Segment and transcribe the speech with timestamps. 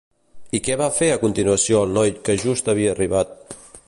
[0.59, 3.59] I què va fer a continuació el noi que just havia arribat?